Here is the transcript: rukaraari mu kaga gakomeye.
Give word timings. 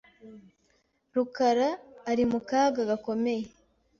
rukaraari 1.15 2.23
mu 2.31 2.39
kaga 2.49 2.81
gakomeye. 2.89 3.45